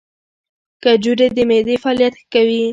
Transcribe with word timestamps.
کجورې 0.83 1.27
د 1.35 1.37
معدې 1.49 1.75
فعالیت 1.83 2.13
ښه 2.19 2.25
کوي. 2.33 2.63